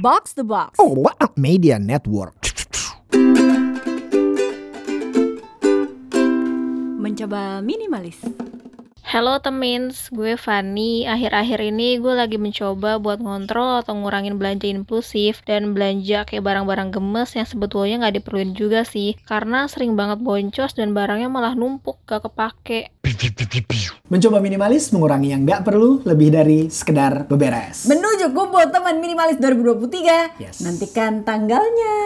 [0.00, 0.80] Box the Box.
[0.80, 2.32] Oh, what a media network.
[6.96, 8.16] Mencoba minimalis.
[9.04, 11.04] Halo temins, gue Fanny.
[11.04, 16.96] Akhir-akhir ini gue lagi mencoba buat ngontrol atau ngurangin belanja impulsif dan belanja kayak barang-barang
[16.96, 19.20] gemes yang sebetulnya nggak diperluin juga sih.
[19.28, 22.88] Karena sering banget boncos dan barangnya malah numpuk gak kepake.
[24.10, 27.86] Mencoba minimalis mengurangi yang nggak perlu lebih dari sekedar beberes.
[27.86, 30.42] Menuju kumpul teman minimalis 2023.
[30.42, 30.62] Yes.
[30.66, 31.96] Nantikan tanggalnya.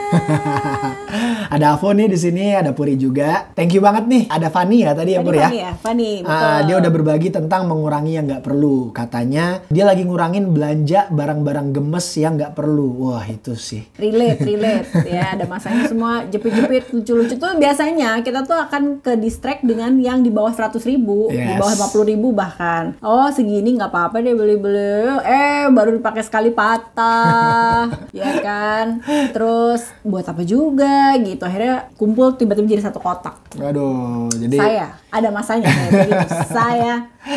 [1.54, 3.50] ada Avo nih di sini, ada Puri juga.
[3.56, 4.22] Thank you banget nih.
[4.28, 5.48] Ada Fanny ya tadi ya Tadi Puri ya.
[5.48, 6.60] Fanny ya, Fanny, betul.
[6.68, 8.94] dia udah berbagi tentang mengurangi yang nggak perlu.
[8.94, 13.10] Katanya dia lagi ngurangin belanja barang-barang gemes yang nggak perlu.
[13.10, 13.82] Wah itu sih.
[13.98, 15.34] relate, relate ya.
[15.34, 20.30] Ada masanya semua jepit-jepit lucu-lucu tuh biasanya kita tuh akan ke distract dengan yang di
[20.30, 21.56] bawah 100 ribu, di Yes.
[21.56, 22.94] bawah 50 ribu bahkan.
[23.00, 25.20] Oh segini nggak apa-apa deh beli-beli.
[25.20, 29.00] Eh baru dipakai sekali patah, ya kan.
[29.30, 31.42] Terus buat apa juga gitu.
[31.42, 33.40] Akhirnya kumpul tiba-tiba jadi satu kotak.
[33.56, 36.26] Aduh, jadi Saya ada masanya kayak begitu.
[36.56, 36.94] Saya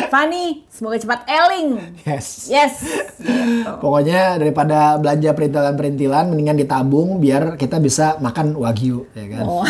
[0.08, 1.80] Fanny, semoga cepat eling.
[2.04, 2.44] yes.
[2.46, 2.84] Yes.
[3.16, 3.72] Gitu.
[3.82, 9.44] Pokoknya daripada belanja perintilan-perintilan mendingan ditabung biar kita bisa makan wagyu ya kan.
[9.44, 9.64] Oh.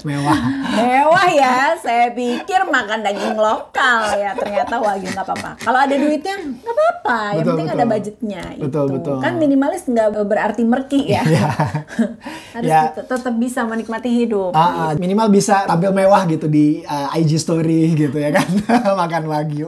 [0.00, 0.38] Mewah.
[0.72, 5.50] Mewah ya, saya pikir makan daging lokal ya ternyata wagyu nggak apa-apa.
[5.58, 7.76] Kalau ada duitnya nggak apa-apa, yang penting betul.
[7.76, 8.42] ada budgetnya.
[8.56, 8.94] Betul, itu.
[8.96, 9.16] betul.
[9.18, 11.22] Kan minimalis nggak berarti merki ya.
[12.54, 12.88] Harus Ya.
[12.90, 14.52] tet- tetap bisa menikmati hidup.
[14.52, 18.46] Ah, ah, minimal bisa tampil mewah gitu di uh, IG story gitu ya kan
[19.00, 19.66] makan wagyu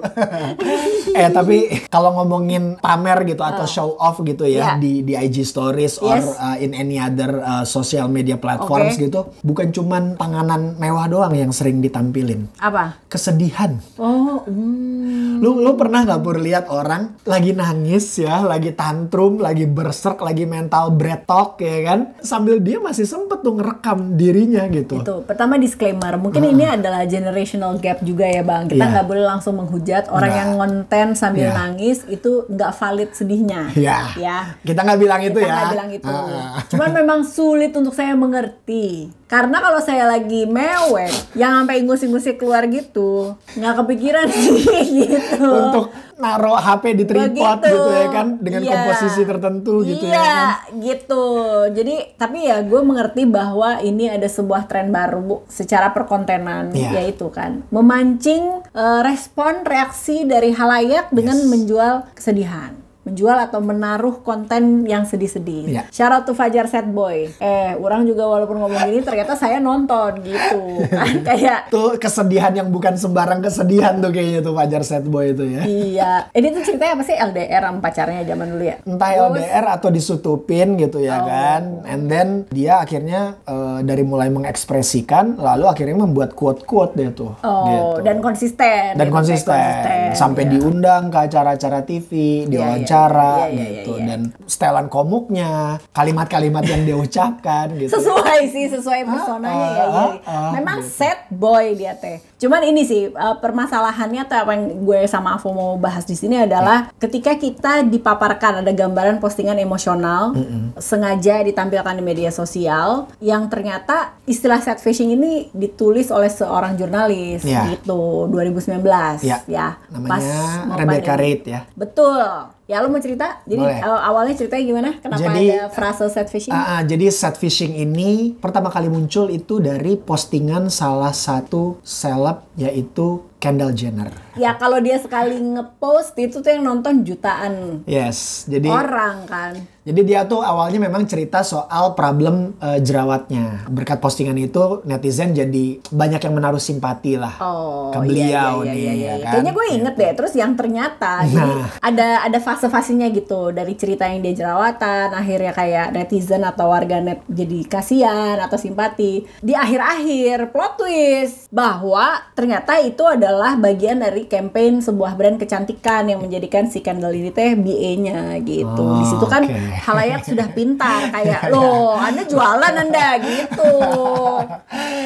[1.15, 4.77] eh tapi kalau ngomongin pamer gitu atau show off gitu ya Yeah.
[4.79, 6.31] di di IG stories or Yes.
[6.37, 9.03] uh, in any other uh, social media platforms Oke.
[9.03, 12.99] gitu bukan cuman panganan mewah doang yang sering ditampilin Apa?
[13.11, 15.34] kesedihan Oh, hmm.
[15.45, 20.45] Lu lu pernah nggak pur lihat orang lagi nangis ya lagi tantrum lagi berserk lagi
[20.45, 26.17] mental breathtalk ya kan sambil dia masih sempet tuh ngerekam dirinya gitu Itu pertama disclaimer,
[26.17, 28.65] mungkin ini adalah generational gap juga ya bang.
[28.67, 28.93] Kita Iya.
[28.95, 30.41] nggak boleh langsung menghujat orang Nggak.
[30.41, 31.55] yang ngonten sambil Iya.
[31.55, 33.61] nangis itu nggak valid sedihnya.
[33.75, 33.99] Ya.
[34.15, 34.39] Ya.
[34.61, 35.53] Kita nggak bilang itu Kita ya.
[35.53, 36.09] nggak bilang itu.
[36.09, 36.57] Ah.
[36.65, 39.11] Cuman memang sulit untuk saya mengerti.
[39.25, 44.63] Karena kalau saya lagi mewek, yang sampai ingus-ingusnya keluar gitu, nggak kepikiran sih
[45.03, 45.34] gitu.
[45.65, 47.75] Untuk naruh HP di tripod Begitu.
[47.75, 48.71] gitu ya kan dengan Iya.
[48.71, 50.49] komposisi tertentu gitu iya, ya kan.
[50.79, 51.25] gitu.
[51.73, 57.03] Jadi tapi ya gue mengerti bahwa ini ada sebuah tren baru secara perkontenan Iya.
[57.03, 62.84] yaitu kan memancing eh, respon reaksi dari halayak dengan menjual kesedihan.
[63.05, 65.69] Menjual atau menaruh konten yang sedih-sedih.
[65.69, 65.83] Iya.
[65.93, 67.29] Syarat tuh Fajar Sad Boy.
[67.37, 70.61] Eh, orang juga walaupun ngomong gini ternyata saya nonton gitu.
[70.99, 75.45] Kan kayak Tuh kesedihan yang bukan sembarang kesedihan tuh kayaknya tuh Fajar Sad Boy itu
[75.45, 75.63] ya.
[75.63, 76.13] Iya.
[76.33, 78.77] Ini tuh ceritanya apa sih LDR sama pacarnya zaman dulu ya?
[78.83, 81.29] Entah Terus- LDR atau disutupin gitu ya Oh.
[81.29, 81.63] kan.
[81.85, 87.37] And then dia akhirnya eh, dari mulai mengekspresikan lalu akhirnya membuat quote-quote deh tuh.
[87.41, 88.03] Oh, gitu.
[88.03, 88.97] dan konsisten.
[88.97, 90.51] dan gitu, konsisten, sampai iya.
[90.57, 92.11] diundang ke acara-acara TV,
[92.49, 94.07] diwawancara iya, iya, gitu iya, iya.
[94.09, 97.91] dan setelan komuknya, kalimat-kalimat yang dia ucapkan gitu.
[97.91, 99.85] Sesuai sih, sesuai personanya ah, ya.
[99.85, 99.85] iya.
[99.85, 102.23] ah, ah, Memang set boy dia teh.
[102.45, 106.37] Cuman ini sih uh, permasalahannya atau apa yang gue sama Avo mau bahas di sini
[106.37, 110.37] adalah ketika kita dipaparkan ada gambaran postingan emosional
[110.77, 117.41] sengaja ditampilkan di media sosial yang ternyata istilah set fishing ini ditulis oleh seorang jurnalis
[117.43, 117.73] Iya.
[117.73, 118.85] gitu 2019
[119.23, 119.81] Ya, ya.
[119.89, 121.17] namanya mau Rebecca.
[121.17, 121.65] Reid ya.
[121.73, 122.21] Betul.
[122.65, 123.45] Ya lu mau cerita?
[123.45, 123.77] Jadi Boleh.
[123.79, 124.91] aw- awalnya ceritanya gimana?
[124.97, 126.49] Kenapa Jadi, ada frase set fishing?
[126.49, 132.34] Ah, ah, jadi set fishing ini pertama kali muncul itu dari postingan salah satu seleb
[132.57, 134.09] yaitu Kendall Jenner.
[134.35, 139.53] Ya kalau dia sekali ngepost itu tuh yang nonton jutaan Yes, jadi orang kan.
[139.85, 143.69] Jadi dia tuh awalnya memang cerita soal problem eh, jerawatnya.
[143.69, 148.65] Berkat postingan itu netizen jadi banyak yang menaruh simpati lah Oh, ke iya, beliau iya,
[148.65, 148.81] iya, nih.
[148.81, 149.13] iya, ya iya.
[149.21, 149.33] kan?
[149.37, 150.13] Kayaknya gue inget deh.
[150.17, 151.69] Terus yang ternyata jadi Nah.
[151.85, 157.59] ada ada fase-fasenya gitu dari cerita yang dia jerawatan, akhirnya kayak netizen atau warganet jadi
[157.69, 159.29] kasihan atau simpati.
[159.45, 166.19] Di akhir-akhir plot twist bahwa ternyata itu adalah bagian dari campaign sebuah brand kecantikan yang
[166.19, 168.69] menjadikan si Kendall ini teh BA-nya gitu.
[168.93, 169.55] Di Oh, situ kan oke.
[169.87, 173.73] halayak sudah pintar kayak loh, Anda jualan Anda gitu.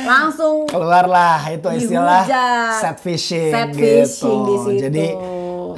[0.05, 2.73] Langsung keluarlah itu istilah Dihujat.
[2.79, 3.85] set fishing Set gitu.
[4.05, 4.81] fishing di situ.
[4.83, 5.07] Jadi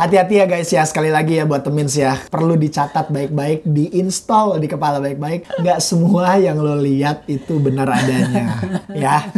[0.01, 4.65] Hati-hati ya guys ya sekali lagi ya buat temen ya perlu dicatat baik-baik, diinstal di
[4.65, 5.61] kepala baik-baik.
[5.61, 8.57] Nggak semua yang lo lihat itu benar adanya,
[8.97, 9.29] ya.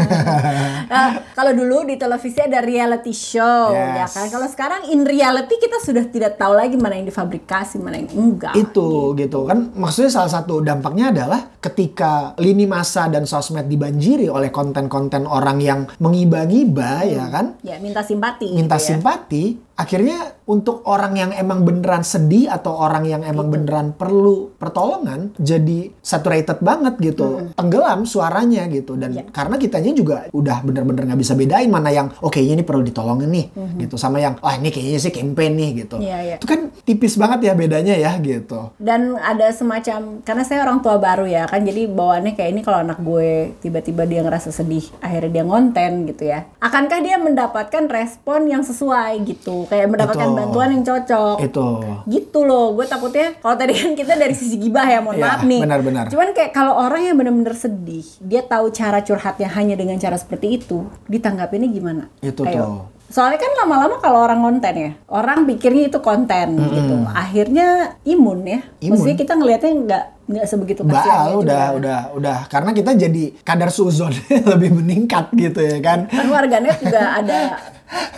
[0.87, 3.97] Nah, kalau dulu di televisi ada reality show, Yes.
[3.97, 4.27] ya kan.
[4.31, 8.55] Kalau sekarang in reality kita sudah tidak tahu lagi mana yang difabrikasi, mana yang enggak.
[8.55, 14.49] itu gitu kan maksudnya salah satu dampaknya adalah ketika lini masa dan sosmed dibanjiri oleh
[14.49, 18.53] konten-konten orang yang mengiba-ngiba ya kan Ya, minta simpati.
[18.53, 18.89] minta gitu ya.
[18.95, 19.45] simpati
[19.75, 25.95] akhirnya untuk orang yang emang beneran sedih atau orang yang emang beneran perlu pertolongan jadi
[26.03, 27.55] saturated banget gitu.
[27.57, 28.99] Tenggelam suaranya gitu.
[28.99, 29.25] Dan Ya.
[29.29, 33.47] karena kitanya juga udah bener-bener nggak bisa bedain mana yang oke ini perlu ditolongin nih
[33.87, 33.95] gitu.
[33.97, 35.97] Sama yang wah ini kayaknya sih campaign nih gitu.
[36.03, 36.37] Iya, iya.
[36.37, 38.75] itu kan tipis banget ya bedanya ya gitu.
[38.77, 42.83] Dan ada semacam karena saya orang tua baru ya kan jadi bawaannya kayak ini kalau
[42.83, 46.45] anak gue tiba-tiba dia ngerasa sedih akhirnya dia ngonten gitu ya.
[46.59, 50.39] Akankah dia mendapatkan respon yang sesuai gitu kayak mendapatkan Betul.
[50.39, 51.37] bantuan yang cocok.
[51.41, 51.67] itu
[52.07, 55.43] gitu loh gue takutnya kalau tadi kan kita dari sisi gibah ya mohon Iya, maaf
[55.43, 56.05] nih benar-benar.
[56.07, 60.57] cuman kayak kalau orang yang benar-benar sedih dia tahu cara curhatnya hanya dengan cara seperti
[60.57, 62.89] itu ditanggapinnya gimana Itu tuh.
[63.07, 67.69] soalnya kan lama-lama kalau orang konten ya orang pikirnya itu konten gitu akhirnya
[68.03, 68.89] imun ya Imun.
[68.91, 71.43] maksudnya kita ngelihatnya nggak nggak sebegitu Mbak kasihannya Al juga.
[71.43, 74.17] udah udah udah karena kita jadi kadar suzon
[74.51, 76.09] lebih meningkat gitu ya kan.
[76.09, 77.39] kan warganet juga ada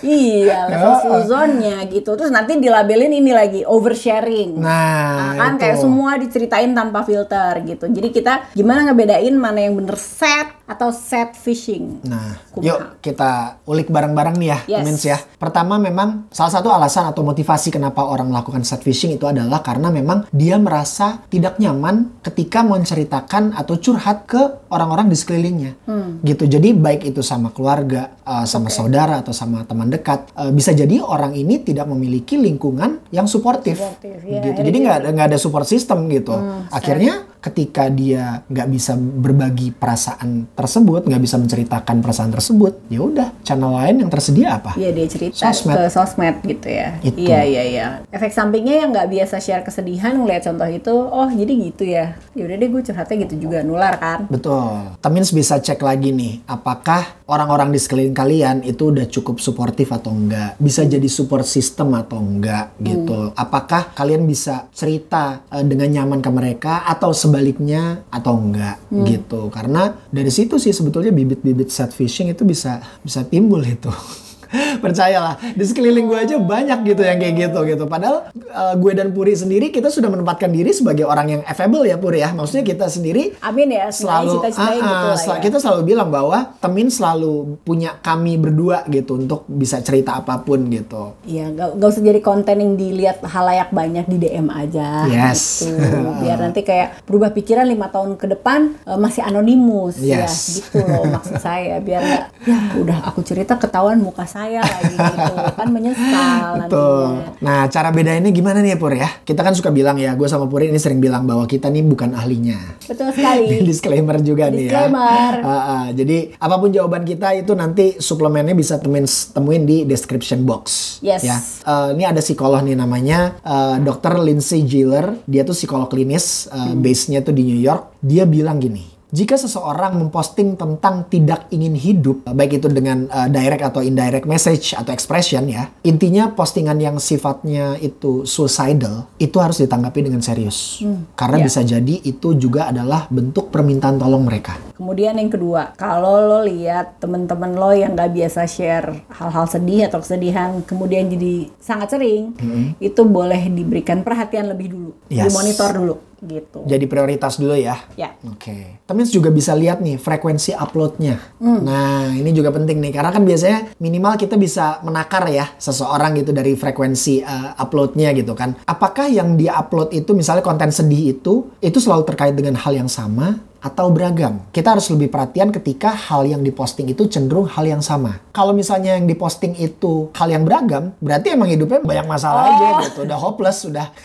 [0.01, 1.01] iya level Oh.
[1.21, 5.61] suzonnya gitu terus nanti dilabelin ini lagi oversharing Nah, Nah, kan itu.
[5.61, 7.85] kayak semua diceritain tanpa filter gitu.
[7.87, 12.01] Jadi kita gimana ngebedain mana yang bener set atau set fishing.
[12.09, 12.65] Nah, Kumaha.
[12.65, 14.85] yuk kita ulik bareng-bareng nih ya, Yes.
[14.85, 15.19] Mins ya.
[15.37, 19.93] Pertama memang salah satu alasan atau motivasi kenapa orang melakukan set fishing itu adalah karena
[19.93, 24.41] memang dia merasa tidak nyaman ketika menceritakan atau curhat ke
[24.73, 25.73] orang-orang di sekelilingnya.
[25.85, 26.25] Hmm.
[26.25, 26.49] Gitu.
[26.49, 31.05] Jadi baik itu sama keluarga, uh, sama saudara atau sama teman dekat, uh, bisa jadi
[31.05, 33.77] orang ini tidak memiliki lingkungan yang suportif.
[33.77, 34.41] Suportif, ya.
[34.41, 34.61] gitu.
[34.65, 36.33] Jadi nggak ada nggak ada support system gitu.
[36.73, 43.29] Akhirnya ketika dia nggak bisa berbagi perasaan tersebut, nggak bisa menceritakan perasaan tersebut, ya udah
[43.45, 44.73] channel lain yang tersedia apa?
[44.81, 45.77] Iya dia cerita Sosmed.
[45.77, 46.97] ke sosmed gitu ya.
[47.05, 47.87] Iya iya iya.
[48.09, 52.17] Efek sampingnya yang nggak biasa share kesedihan ngeliat contoh itu, oh jadi gitu ya.
[52.33, 54.25] Ya udah deh gue curhatnya gitu juga nular kan.
[54.33, 54.97] Betul.
[55.05, 60.17] Temins bisa cek lagi nih, apakah orang-orang di sekeliling kalian itu udah cukup suportif atau
[60.17, 60.57] enggak?
[60.57, 63.37] Bisa jadi support system atau enggak gitu?
[63.37, 68.79] Apakah kalian bisa cerita eh, dengan nyaman ke mereka atau sebaliknya atau enggak
[69.11, 69.51] gitu?
[69.51, 73.91] Karena dari situ sih sebetulnya bibit-bibit set fishing itu bisa bisa timbul itu.
[74.85, 77.85] Percayalah, di sekeliling gue aja banyak gitu yang kayak gitu gitu.
[77.85, 81.97] Padahal eh, gue dan Puri sendiri kita sudah menempatkan diri sebagai orang yang affable ya
[81.97, 82.31] Puri ya.
[82.31, 83.89] Maksudnya kita sendiri Amin ya.
[83.89, 85.43] selalu cita-citahin ah, gitu ah, lah sel- ya.
[85.43, 90.69] kita selalu bilang bahwa Temin selalu punya kami berdua gitu untuk bisa cerita apa pun
[90.69, 91.17] gitu.
[91.25, 95.07] Iya, gak, gak usah jadi konten yang dilihat halayak banyak di DM aja.
[95.07, 95.65] Yes.
[95.65, 95.99] Gitu.
[96.23, 99.97] Biar nanti kayak berubah pikiran lima tahun ke depan eh, masih anonimus.
[99.99, 100.61] Ya, Yes.
[100.61, 101.81] gitu loh maksud saya.
[101.81, 105.35] Biar nggak, ya udah aku cerita ketahuan muka saya lagi gitu.
[105.57, 107.07] Kan menyesal Betul.
[107.09, 107.43] nantinya.
[107.45, 109.09] Nah, cara bedainnya gimana nih Pur ya?
[109.25, 112.13] Kita kan suka bilang ya, gue sama Puri ini sering bilang bahwa kita nih bukan
[112.13, 112.79] ahlinya.
[112.85, 113.61] Betul sekali.
[113.69, 114.91] Disclaimer juga nih ya.
[114.91, 115.33] Disclaimer.
[115.45, 115.85] Ah, ah.
[115.93, 120.99] jadi apa pun jawaban kita itu nanti suplemennya bisa temuin temuin di description box.
[121.05, 121.23] Yes.
[121.23, 121.37] Ya.
[121.69, 124.25] Eh, ini ada psikolog nih namanya eh, Dr.
[124.25, 125.21] Lindsay Giller.
[125.29, 128.01] Dia tuh psikolog klinis, eh, base-nya tuh di New York.
[128.01, 128.94] Dia bilang gini.
[129.15, 134.75] Jika seseorang memposting tentang tidak ingin hidup, baik itu dengan uh, direct atau indirect message
[134.75, 140.83] atau expression ya, intinya postingan yang sifatnya itu suicidal, itu harus ditanggapi dengan serius.
[141.15, 141.47] Karena ya.
[141.47, 144.59] bisa jadi itu juga adalah bentuk permintaan tolong mereka.
[144.75, 150.03] Kemudian yang kedua, kalau lo lihat temen-temen lo yang gak biasa share hal-hal sedih atau
[150.03, 152.35] kesedihan, kemudian jadi sangat sering,
[152.83, 155.31] itu boleh diberikan perhatian lebih dulu, Yes.
[155.31, 155.95] dimonitor dulu,
[156.27, 156.65] gitu.
[156.65, 157.77] Jadi prioritas dulu ya.
[157.95, 158.17] Ya.
[158.27, 158.81] Oke.
[158.85, 161.21] Temen juga bisa lihat nih frekuensi uploadnya.
[161.39, 161.61] Hmm.
[161.63, 166.33] Nah ini juga penting nih karena kan biasanya minimal kita bisa menakar ya seseorang gitu
[166.33, 168.57] dari frekuensi uh, uploadnya gitu kan.
[168.65, 172.91] Apakah yang dia upload itu misalnya konten sedih itu itu selalu terkait dengan hal yang
[172.91, 174.45] sama atau beragam.
[174.51, 178.21] Kita harus lebih perhatian ketika hal yang diposting itu cenderung hal yang sama.
[178.29, 182.81] Kalau misalnya yang diposting itu hal yang beragam, berarti emang hidupnya banyak masalah aja Oh.
[182.83, 182.99] gitu.
[183.03, 183.89] Udah hopeless, udah.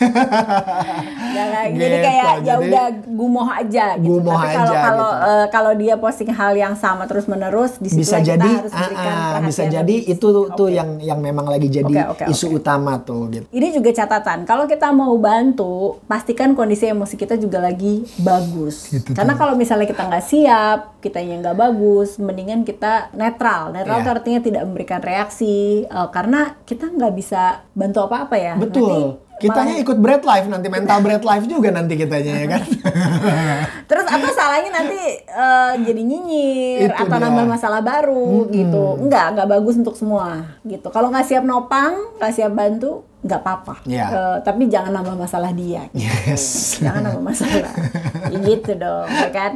[1.30, 4.10] Ya, kayak- jadi Gitu, kayak ya jadi- udah gumoh aja gitu.
[4.10, 5.28] Gumoh Tapi kalau aja kalau gitu.
[5.30, 8.80] eh, kalau dia posting hal yang sama terus menerus di bisa kita jadi harus ah,
[8.80, 10.12] berikan ah, perhatian bisa jadi lebih.
[10.12, 10.72] itu tuh Oke.
[10.72, 12.56] yang yang memang lagi jadi Oke, oke, isu oke.
[12.58, 13.46] utama tuh gitu.
[13.48, 15.72] Ini juga catatan, kalau kita mau bantu,
[16.04, 18.90] pastikan kondisi emosi kita juga lagi bagus.
[18.90, 23.74] Gitu Karena kalau kalau misalnya kita nggak siap, kitanya nggak bagus, mendingan kita netral.
[23.74, 28.54] Netral itu artinya tidak memberikan reaksi eh, karena kita nggak bisa bantu apa-apa ya.
[28.54, 29.26] Nanti Betul.
[29.42, 32.62] Kitanya malah- ikut bread life nanti mental bread life juga nanti kitanya ya kan.
[33.90, 37.24] Terus atau salahnya nanti eh, jadi nyinyir Itu atau dia.
[37.26, 39.02] nambah masalah baru gitu.
[39.02, 40.94] Enggak, enggak bagus untuk semua gitu.
[40.94, 43.74] Kalau nggak siap nopang, nggak siap bantu, nggak apa-apa.
[43.84, 44.06] Iya.
[44.08, 45.84] Eh, tapi jangan nambah masalah dia.
[45.92, 46.08] gitu.
[46.08, 46.80] Yes.
[46.80, 47.72] Jangan nambah masalah.
[48.32, 49.52] Ya gitu dong, ya kan?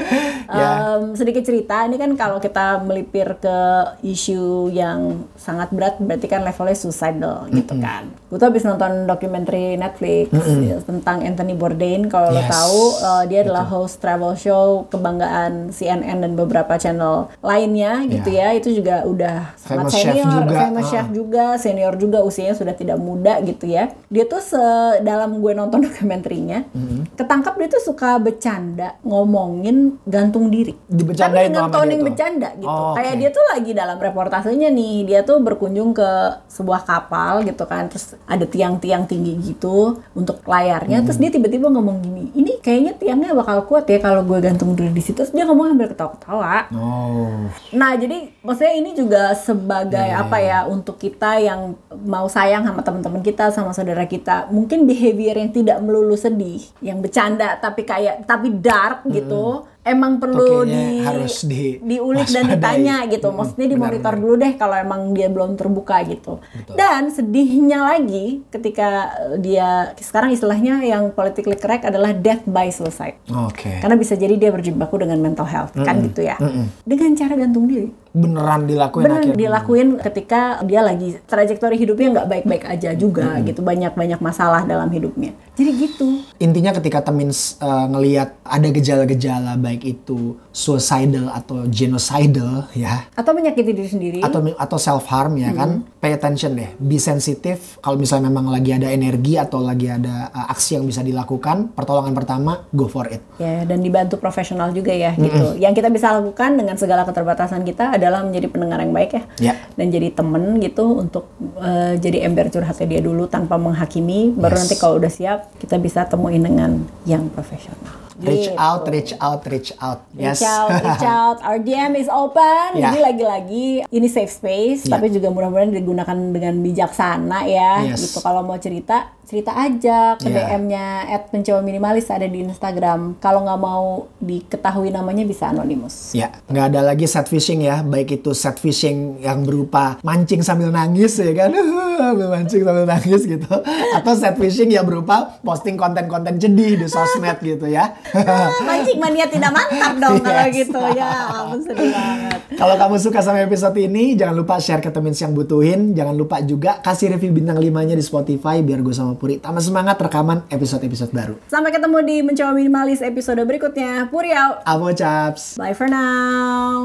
[0.52, 0.68] Ya.
[1.00, 3.58] Em, sedikit cerita, ini kan kalau kita melipir ke
[4.04, 8.12] isu yang sangat berat, berarti kan levelnya suicidal gitu kan.
[8.28, 10.28] Gue tuh habis nonton dokumenter Netflix
[10.60, 12.10] ya, tentang Anthony Bourdain.
[12.10, 12.50] Kalau lo Yes.
[12.50, 18.52] tahu, eh, dia adalah host travel show kebanggaan CNN dan beberapa channel lainnya gitu ya.
[18.52, 20.90] Itu juga udah sangat Famous chef senior, juga, famous ah.
[20.90, 23.94] chef juga, senior juga, usianya sudah tidak muda gitu ya.
[24.08, 24.58] Dia tuh se-
[25.00, 27.14] dalam gue nonton dokumenterinya, Mm-hmm.
[27.14, 30.74] ketangkap dia tuh suka bercanda ngomongin gantung diri.
[30.86, 31.06] Tapi
[31.46, 31.70] dengan
[32.00, 32.04] tuh?
[32.04, 32.66] bercanda gitu.
[32.66, 33.20] Oh, Kayak oke.
[33.20, 36.10] dia tuh lagi dalam reportasenya nih, dia tuh berkunjung ke
[36.46, 41.24] sebuah kapal gitu kan, terus ada tiang-tiang tinggi gitu untuk layarnya, terus Hmm.
[41.24, 44.98] dia tiba-tiba ngomong gini, ini kayaknya tiangnya bakal kuat ya kalau gue gantung diri di
[44.98, 45.14] situ.
[45.14, 46.68] Terus dia ngomong hampir ketawa-ketawa.
[46.70, 47.46] Oh.
[47.70, 52.80] Nah, jadi maksudnya ini juga sebagai Iya, apa ya untuk kita yang mau sayang sama
[52.80, 58.24] teman-teman kita, sama saudara kita, mungkin behavior yang tidak melulu sedih, yang bercanda tapi kayak
[58.24, 63.28] tapi dark gitu, emang perlu di harus di- diulik dan ditanya gitu.
[63.28, 66.40] Mm-mm, Maksudnya dimonitor dulu deh kalau emang dia belum terbuka gitu.
[66.72, 68.88] Dan sedihnya lagi ketika
[69.30, 73.20] eh, dia sekarang istilahnya yang politically correct adalah death by suicide.
[73.28, 73.84] Oke.
[73.84, 76.40] Karena bisa jadi dia berjibaku dengan mental health, kan gitu ya.
[76.82, 77.92] Dengan cara gantung diri.
[78.14, 79.34] Beneran dilakuin Benar akhirnya.
[79.42, 83.58] dilakuin ketika dia lagi trajektori hidupnya nggak baik-baik aja juga gitu.
[83.58, 85.34] Banyak-banyak masalah dalam hidupnya.
[85.58, 86.22] Jadi gitu.
[86.38, 93.72] Intinya ketika Temins uh, ngelihat ada gejala-gejala baik itu suicidal atau genocidal ya Atau menyakiti
[93.72, 94.18] diri sendiri.
[94.22, 98.70] atau atau self harm ya kan pay attention deh be sensitif kalau misalnya memang lagi
[98.70, 103.24] ada energi atau lagi ada uh, aksi yang bisa dilakukan pertolongan pertama go for it
[103.34, 105.56] Ya, dan dibantu profesional juga ya gitu.
[105.56, 109.22] Yang kita bisa lakukan dengan segala keterbatasan kita adalah menjadi pendengar yang baik ya.
[109.40, 109.54] Ya.
[109.74, 111.26] Dan jadi temen gitu untuk
[111.58, 114.30] eh, jadi ember curhatnya dia dulu tanpa menghakimi.
[114.30, 114.60] Baru Yes.
[114.60, 118.03] nanti kalau udah siap kita bisa temuin dengan yang profesional.
[118.16, 118.56] Reach Gitu.
[118.56, 121.36] out reach out reach out yes Reach out, reach out.
[121.40, 122.66] Our DM is open.
[122.74, 122.88] Ya.
[122.88, 124.94] Jadi lagi-lagi ini safe space, Ya.
[124.94, 127.82] tapi juga mudah-mudahan digunakan dengan bijaksana ya.
[127.84, 128.04] Yes.
[128.04, 130.52] Gitu kalau mau cerita, cerita aja ke Ya.
[130.52, 130.86] DM-nya
[131.28, 133.16] @mencoba minimalis ada di Instagram.
[133.18, 133.84] Kalau nggak mau
[134.18, 136.12] diketahui namanya bisa anonimus.
[136.12, 140.68] Ya, nggak ada lagi set fishing ya, baik itu set fishing yang berupa mancing sambil
[140.68, 141.50] nangis ya kan,
[142.34, 143.48] mancing sambil nangis gitu,
[143.96, 147.96] atau set fishing yang berupa posting konten-konten jedih di sosmed gitu ya.
[148.66, 150.56] Mancing mania tidak mantap dong kalau Yes.
[150.60, 151.10] gitu ya.
[151.32, 152.38] Ampun sedih banget.
[152.54, 156.38] Kalau kamu suka sama episode ini, jangan lupa share ke temen yang butuhin, jangan lupa
[156.40, 161.10] juga kasih review bintang 5-nya di Spotify biar gue sama Puri tambah semangat rekaman episode-episode
[161.14, 161.34] baru.
[161.48, 164.10] Sampai ketemu di mencoba minimalis episode berikutnya.
[164.10, 164.66] Puri out.
[164.66, 165.54] Avo chaps.
[165.56, 166.84] Bye for now.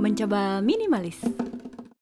[0.00, 1.20] Mencoba minimalis.